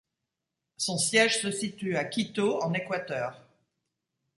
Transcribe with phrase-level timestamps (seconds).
[0.77, 3.39] Son siège se situe à Quito, en Équateur.